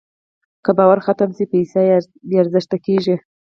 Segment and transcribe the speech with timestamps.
[0.63, 1.81] که باور ختم شي، پیسه
[2.29, 3.15] بېارزښته کېږي.